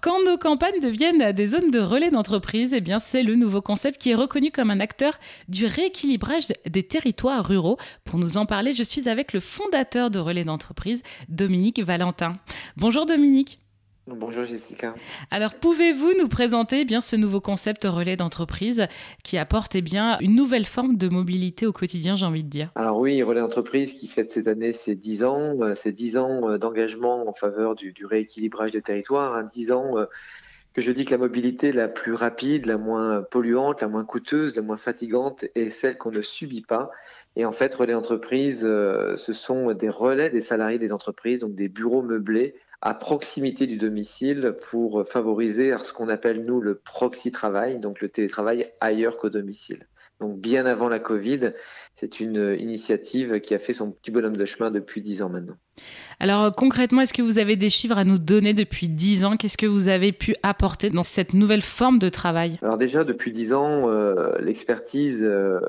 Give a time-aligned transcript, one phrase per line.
[0.00, 4.00] Quand nos campagnes deviennent des zones de relais d'entreprise, eh bien, c'est le nouveau concept
[4.00, 7.78] qui est reconnu comme un acteur du rééquilibrage des territoires ruraux.
[8.04, 12.36] Pour nous en parler, je suis avec le fondateur de Relais d'entreprise, Dominique Valentin.
[12.76, 13.58] Bonjour Dominique.
[14.16, 14.94] Bonjour Jessica.
[15.30, 18.86] Alors pouvez-vous nous présenter eh bien ce nouveau concept relais d'entreprise
[19.22, 22.70] qui apporte eh bien une nouvelle forme de mobilité au quotidien, j'ai envie de dire?
[22.74, 26.48] Alors oui, relais d'entreprise qui fête cette année ses 10 ans, euh, ses 10 ans
[26.48, 30.06] euh, d'engagement en faveur du, rééquilibrage des territoires, hein, 10 ans euh,
[30.72, 34.56] que je dis que la mobilité la plus rapide, la moins polluante, la moins coûteuse,
[34.56, 36.90] la moins fatigante est celle qu'on ne subit pas.
[37.36, 41.68] Et en fait, relais d'entreprise, ce sont des relais des salariés des entreprises, donc des
[41.68, 47.80] bureaux meublés à proximité du domicile pour favoriser ce qu'on appelle nous le proxy travail,
[47.80, 49.88] donc le télétravail ailleurs qu'au domicile.
[50.20, 51.52] Donc bien avant la Covid,
[51.94, 55.56] c'est une initiative qui a fait son petit bonhomme de chemin depuis dix ans maintenant.
[56.20, 59.36] Alors concrètement, est-ce que vous avez des chiffres à nous donner depuis dix ans?
[59.36, 62.58] Qu'est-ce que vous avez pu apporter dans cette nouvelle forme de travail?
[62.62, 65.60] Alors déjà, depuis dix ans, euh, l'expertise euh,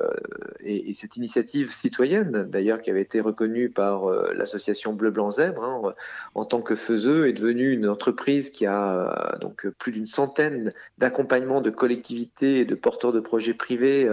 [0.61, 5.63] et, cette initiative citoyenne, d'ailleurs qui avait été reconnue par euh, l'association Bleu Blanc Zèbre
[5.63, 5.93] hein,
[6.33, 11.61] en tant que faiseux, est devenue une entreprise qui a donc plus d'une centaine d'accompagnements
[11.61, 14.09] de collectivités et de porteurs de projets privés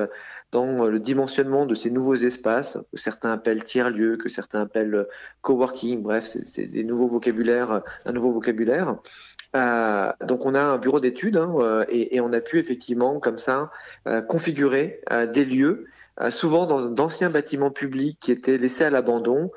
[0.57, 5.07] dans le dimensionnement de ces nouveaux espaces que certains appellent tiers-lieux, que certains appellent
[5.43, 6.03] coworking.
[6.03, 6.67] Bref, c'est
[7.09, 8.97] vocabulaires, un nouveau vocabulaire.
[9.55, 13.39] Euh, donc on a un bureau d'études hein, euh, et, on a pu effectivement comme
[13.39, 13.71] ça
[14.07, 15.01] euh, configurer
[15.33, 15.87] des lieux,
[16.31, 19.51] souvent dans d'anciens bâtiments publics qui étaient laissés à l'abandon,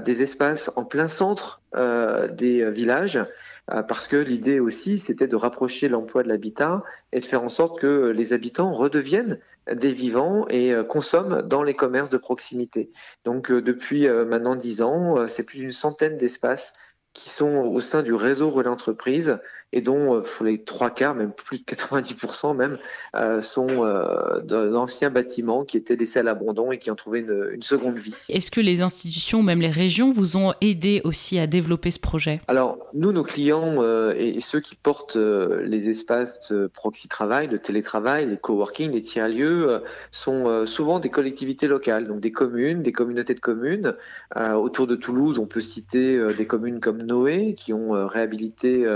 [0.00, 3.18] des espaces en plein centre des villages,
[3.66, 7.78] parce que l'idée aussi c'était de rapprocher l'emploi de l'habitat et de faire en sorte
[7.78, 9.38] que les habitants redeviennent
[9.70, 12.90] des vivants et consomment dans les commerces de proximité.
[13.24, 16.72] Donc depuis maintenant dix ans, c'est plus d'une centaine d'espaces
[17.18, 19.38] qui sont au sein du réseau Relais Entreprise
[19.72, 22.78] et dont euh, les trois quarts, même plus de 90% même,
[23.14, 27.50] euh, sont euh, d'anciens bâtiments qui étaient laissés à l'abandon et qui ont trouvé une,
[27.52, 28.26] une seconde vie.
[28.30, 32.40] Est-ce que les institutions, même les régions, vous ont aidé aussi à développer ce projet?
[32.48, 33.82] Alors, nous, nos clients
[34.14, 40.64] et, ceux qui portent les espaces de proxy-travail, de télétravail, les coworking, les tiers-lieux, sont
[40.64, 43.94] souvent des collectivités locales, donc des communes, des communautés de communes.
[44.36, 48.86] autour de Toulouse, on peut citer des communes comme Noé, qui ont réhabilité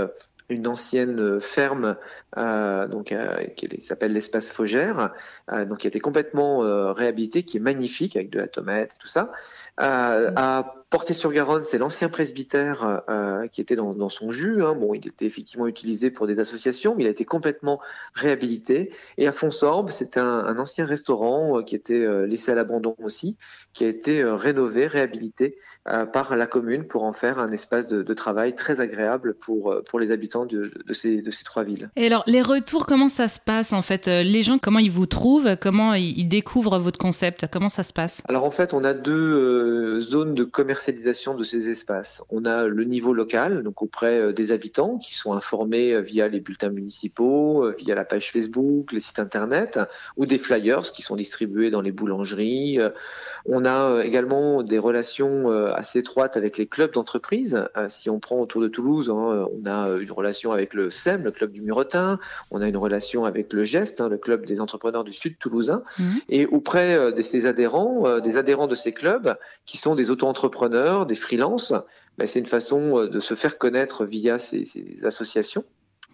[0.49, 1.95] une ancienne euh, ferme
[2.37, 5.13] euh, donc euh, qui s'appelle l'espace Faugère,
[5.49, 6.59] donc qui a été complètement
[6.93, 9.31] réhabilité, qui est magnifique avec de la tomate et tout ça.
[9.77, 13.01] à Porté-sur-Garonne, c'est l'ancien presbytère
[13.51, 14.63] qui était dans, son jus.
[14.63, 14.75] Hein.
[14.75, 17.81] Bon, il était effectivement utilisé pour des associations, mais il a été complètement
[18.13, 18.91] réhabilité.
[19.17, 23.37] Et à Fonsorbe, c'était un, ancien restaurant qui était laissé à l'abandon aussi,
[23.73, 25.57] qui a été rénové, réhabilité
[26.13, 29.99] par la commune pour en faire un espace de, de travail très agréable pour, pour
[29.99, 31.89] les habitants de, ces, de ces trois villes.
[31.95, 34.07] Et alors, les retours, comment ça se passe en fait?
[34.07, 35.57] Euh, Les gens, comment ils vous trouvent?
[35.59, 37.47] Comment ils découvrent votre concept?
[37.51, 38.21] Comment ça se passe?
[38.29, 40.43] Alors en fait, on a deux euh, zones de
[40.91, 42.23] de ces espaces.
[42.29, 46.39] On a le niveau local, donc auprès euh, des habitants qui sont informés via les
[46.39, 49.79] bulletins municipaux, via la page Facebook, les sites internet,
[50.17, 52.79] ou des flyers qui sont distribués dans les boulangeries.
[53.45, 57.65] On a également des relations assez étroites avec les clubs d'entreprise.
[57.87, 61.31] Si on prend autour de Toulouse, hein, on a une relation avec le SEM, le
[61.31, 62.19] club du Muretin,
[62.51, 65.83] on a une relation avec le GEST, hein, le club des entrepreneurs du Sud toulousain,
[65.99, 66.05] mhm.
[66.29, 70.11] et auprès euh, de ces adhérents, euh, des adhérents de ces clubs, qui sont des
[70.11, 70.72] auto-entrepreneurs,
[71.05, 71.73] des freelances,
[72.17, 74.65] ben, c'est une façon euh, de se faire connaître via ces
[75.03, 75.63] associations.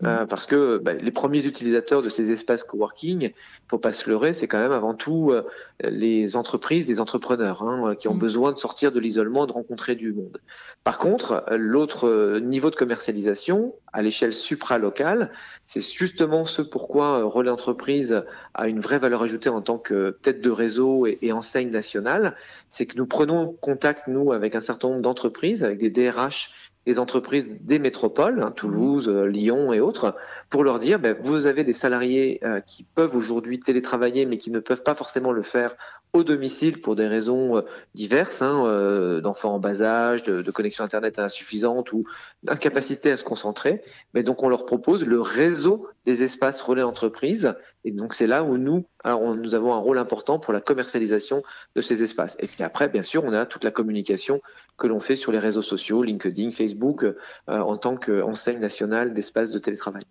[0.05, 3.33] Euh, parce que bah, les premiers utilisateurs de ces espaces coworking,
[3.67, 5.43] faut pas se leurrer, c'est quand même avant tout euh,
[5.83, 8.19] les entreprises, les entrepreneurs hein, qui ont mm.
[8.19, 10.39] besoin de sortir de l'isolement, de rencontrer du monde.
[10.85, 15.31] Par contre, l'autre niveau de commercialisation à l'échelle supra-locale,
[15.65, 18.23] c'est justement ce pourquoi Relais Entreprise
[18.53, 22.37] a une vraie valeur ajoutée en tant que tête de réseau et, et enseigne nationale,
[22.69, 26.51] c'est que nous prenons contact, nous, avec un certain nombre d'entreprises, avec des DRH
[26.85, 30.15] les entreprises des métropoles, hein, Toulouse, euh, Lyon et autres,
[30.49, 34.49] pour leur dire, ben, vous avez des salariés euh, qui peuvent aujourd'hui télétravailler, mais qui
[34.51, 35.75] ne peuvent pas forcément le faire
[36.13, 37.61] au domicile pour des raisons euh,
[37.93, 42.03] diverses, hein, euh, d'enfants en bas âge, de, de, connexion Internet insuffisante ou
[42.43, 43.83] d'incapacité à se concentrer.
[44.13, 47.53] Mais donc on leur propose le réseau des espaces relais entreprises.
[47.85, 51.43] Et donc c'est là où nous, alors, nous avons un rôle important pour la commercialisation
[51.75, 52.37] de ces espaces.
[52.39, 54.41] Et puis après, bien sûr, on a toute la communication
[54.77, 57.13] que l'on fait sur les réseaux sociaux, LinkedIn, Facebook, euh,
[57.47, 60.03] en tant qu'enseigne nationale d'espaces de télétravail.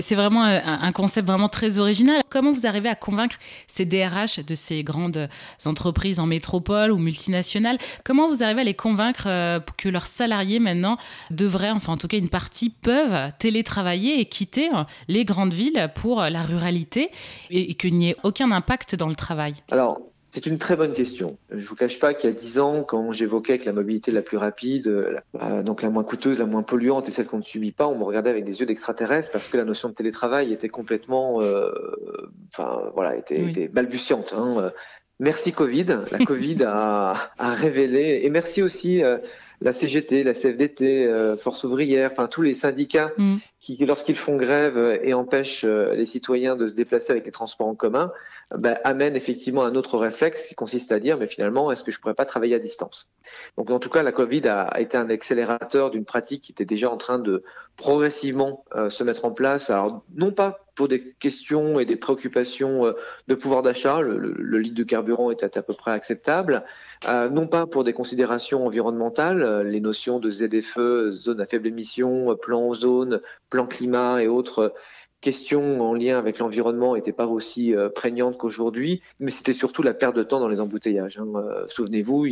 [0.00, 2.22] C'est vraiment un concept vraiment très original.
[2.28, 3.36] Comment vous arrivez à convaincre
[3.66, 5.28] ces DRH de ces grandes
[5.64, 7.78] entreprises en métropole ou multinationales?
[8.02, 9.24] Comment vous arrivez à les convaincre
[9.76, 10.96] que leurs salariés maintenant
[11.30, 14.70] devraient, enfin en tout cas une partie, peuvent télétravailler et quitter
[15.08, 17.10] les grandes villes pour la ruralité
[17.50, 19.54] et, qu'il n'y ait aucun impact dans le travail?
[20.32, 21.38] C'est une très bonne question.
[21.50, 24.10] Je ne vous cache pas qu'il y a dix ans, quand j'évoquais que la mobilité
[24.10, 27.42] la plus rapide, euh, donc la moins coûteuse, la moins polluante et celle qu'on ne
[27.42, 30.52] subit pas, on me regardait avec des yeux d'extraterrestre parce que la notion de télétravail
[30.52, 31.70] était complètement, euh,
[32.52, 34.34] enfin voilà, était, balbutiante.
[34.36, 34.72] Hein.
[35.18, 35.86] Merci Covid.
[36.10, 39.18] La Covid a, révélé, et merci aussi euh,
[39.60, 43.36] la CGT, la CFDT, euh, Force ouvrière, enfin tous les syndicats mm.
[43.58, 47.66] qui, lorsqu'ils font grève et empêchent euh, les citoyens de se déplacer avec les transports
[47.66, 48.12] en commun,
[48.54, 52.00] ben, amènent effectivement un autre réflexe qui consiste à dire, mais finalement, est-ce que je
[52.00, 53.08] pourrais pas travailler à distance?
[53.56, 56.90] Donc en tout cas, la Covid a, été un accélérateur d'une pratique qui était déjà
[56.90, 57.42] en train de
[57.76, 59.70] progressivement euh, se mettre en place.
[59.70, 62.92] Alors non pas pour des questions et des préoccupations
[63.28, 66.64] de pouvoir d'achat, le, litre de carburant était à peu près acceptable,
[67.06, 72.36] non pas pour des considérations environnementales, euh, les notions de ZFE, zone à faible émission,
[72.36, 74.74] plan ozone, plan climat et autres
[75.20, 79.94] questions en lien avec l'environnement n'étaient pas aussi euh, prégnantes qu'aujourd'hui, mais c'était surtout la
[79.94, 81.18] perte de temps dans les embouteillages.
[81.18, 81.26] Hein.
[81.36, 82.26] Euh, souvenez-vous,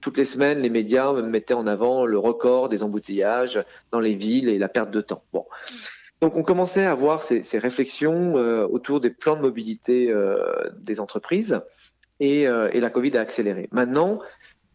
[0.00, 4.48] toutes les semaines, les médias mettaient en avant le record des embouteillages dans les villes
[4.48, 5.24] et la perte de temps.
[5.32, 5.46] Bon.
[6.20, 8.34] Donc on commençait à avoir ces, réflexions
[8.64, 10.14] autour des plans de mobilité
[10.78, 11.62] des entreprises
[12.20, 13.70] et, et, la Covid a accéléré.
[13.72, 14.20] Maintenant,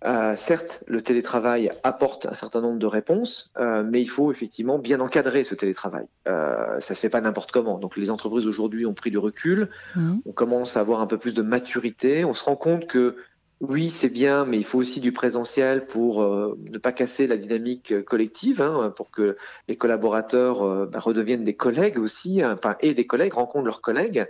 [0.06, 4.78] euh, certes, le télétravail apporte un certain nombre de réponses, euh, mais il faut effectivement
[4.78, 6.06] bien encadrer ce télétravail.
[6.28, 7.80] Euh, ça se fait pas n'importe comment.
[7.80, 10.18] Donc les entreprises aujourd'hui ont pris du recul, mmh.
[10.26, 13.16] on commence à avoir un peu plus de maturité, on se rend compte que
[13.62, 18.04] oui, c'est bien, mais il faut aussi du présentiel pour ne pas casser la dynamique
[18.04, 19.38] collective, hein, pour que
[19.70, 24.28] les collaborateurs bah, redeviennent des collègues aussi, hein, et des collègues rencontrent leurs collègues.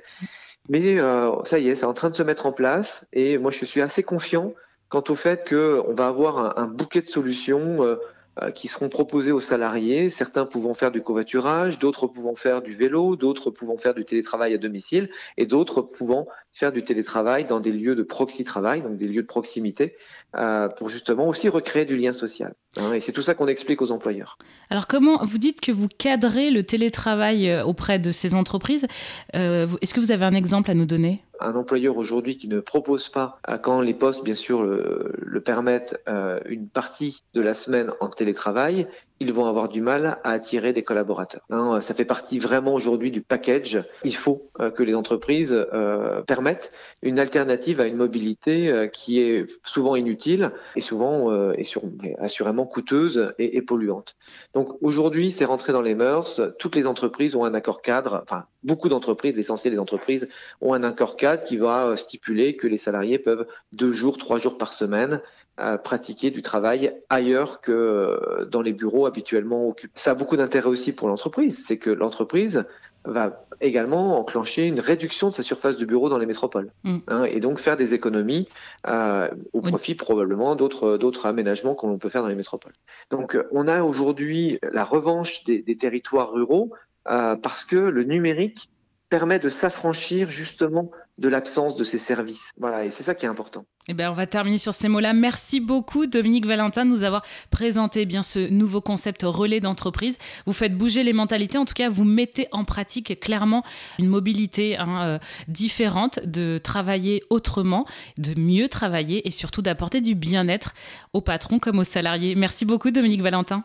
[0.69, 0.99] Mais
[1.43, 3.81] ça y est, c'est en train de se mettre en place, et moi je suis
[3.81, 4.53] assez confiant
[4.89, 7.95] quant au fait qu'on va avoir un, bouquet de solutions euh,
[8.41, 12.75] euh, qui seront proposées aux salariés, certains pouvant faire du covoiturage, d'autres pouvant faire du
[12.75, 17.59] vélo, d'autres pouvant faire du télétravail à domicile et d'autres pouvant faire du télétravail dans
[17.59, 19.97] des lieux de proxy-travail, donc des lieux de proximité,
[20.37, 22.55] euh, pour justement aussi recréer du lien social.
[22.77, 22.93] Hein.
[22.93, 24.37] et c'est tout ça qu'on explique aux employeurs.
[24.69, 28.87] Alors comment vous dites que vous cadrez le télétravail euh, auprès de ces entreprises
[29.33, 31.21] Est-ce que vous avez un exemple à nous donner?
[31.41, 36.01] Un employeur aujourd'hui qui ne propose pas, quand les postes bien sûr le, permettent,
[36.45, 38.87] une partie de la semaine en télétravail,
[39.19, 41.41] ils vont avoir du mal à attirer des collaborateurs.
[41.49, 43.83] Hein, ça fait partie vraiment aujourd'hui du package.
[44.03, 46.71] Il faut euh, que les entreprises euh, permettent
[47.01, 51.15] une alternative à une mobilité euh, qui est souvent inutile et souvent
[51.53, 51.83] et sur,
[52.19, 54.15] assurément coûteuse et, et polluante.
[54.53, 56.41] Donc aujourd'hui, c'est rentré dans les mœurs.
[56.59, 58.21] Toutes les entreprises ont un accord cadre.
[58.23, 60.27] Enfin, beaucoup d'entreprises, l'essentiel des entreprises,
[60.61, 64.57] ont un accord cadre qui va stipuler que les salariés peuvent deux jours, trois jours
[64.57, 65.21] par semaine
[65.57, 69.93] à pratiquer du travail ailleurs que euh, dans les bureaux habituellement occupés.
[69.95, 72.65] Ça a beaucoup d'intérêt aussi pour l'entreprise, c'est que l'entreprise
[73.05, 76.97] va également enclencher une réduction de sa surface de bureau dans les métropoles mm.
[77.07, 78.49] hein, et donc faire des économies
[78.87, 82.73] euh, au profit probablement d'autres d'autres aménagements qu'on peut faire dans les métropoles.
[83.11, 86.71] Donc on a aujourd'hui la revanche des, territoires ruraux
[87.09, 88.69] euh, parce que le numérique
[89.09, 92.49] permet de s'affranchir justement de l'absence de ces services.
[92.57, 93.65] Voilà, et c'est ça qui est important.
[93.87, 95.13] Eh bien, on va terminer sur ces mots-là.
[95.13, 100.17] Merci beaucoup, Dominique Valentin, de nous avoir présenté bien ce nouveau concept relais d'entreprise.
[100.45, 103.63] Vous faites bouger les mentalités, en tout cas, vous mettez en pratique clairement
[103.99, 107.85] une mobilité hein, euh, différente, de travailler autrement,
[108.17, 110.73] de mieux travailler et surtout d'apporter du bien-être
[111.13, 112.35] aux patrons comme aux salariés.
[112.35, 113.63] Merci beaucoup, Dominique Valentin.